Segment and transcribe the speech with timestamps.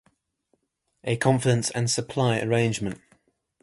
[1.03, 2.99] A confidence and supply arrangement.